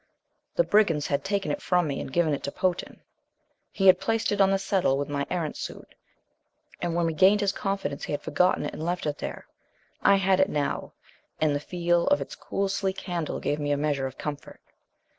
The 0.55 0.63
brigands 0.63 1.05
had 1.05 1.23
taken 1.23 1.51
it 1.51 1.61
from 1.61 1.85
me 1.85 2.01
and 2.01 2.11
given 2.11 2.33
it 2.33 2.41
to 2.45 2.51
Potan. 2.51 3.01
He 3.71 3.85
had 3.85 3.99
placed 3.99 4.31
it 4.31 4.41
on 4.41 4.49
the 4.49 4.57
settle 4.57 4.97
with 4.97 5.09
my 5.09 5.27
Erentz 5.29 5.59
suit; 5.59 5.93
and 6.81 6.95
when 6.95 7.05
we 7.05 7.13
gained 7.13 7.41
his 7.41 7.51
confidence 7.51 8.05
he 8.05 8.11
had 8.11 8.23
forgotten 8.23 8.65
it 8.65 8.73
and 8.73 8.81
left 8.83 9.05
it 9.05 9.19
there. 9.19 9.45
I 10.01 10.15
had 10.15 10.39
it 10.39 10.49
now, 10.49 10.93
and 11.39 11.55
the 11.55 11.59
feel 11.59 12.07
of 12.07 12.19
its 12.19 12.33
cool 12.33 12.67
sleek 12.67 13.01
handle 13.01 13.39
gave 13.39 13.59
me 13.59 13.69
a 13.69 13.77
measure 13.77 14.07
of 14.07 14.17
comfort. 14.17 14.59